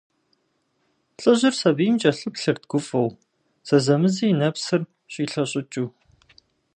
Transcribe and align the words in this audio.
ЛӀыжьыр 1.21 1.55
сабийм 1.59 1.95
кӀэлъыплъырт 2.01 2.63
гуфӀэу, 2.69 3.09
зэзэмызи 3.67 4.25
и 4.31 4.35
нэпсыр 4.39 4.81
щӀилъэщӀыкӀыу. 5.11 5.87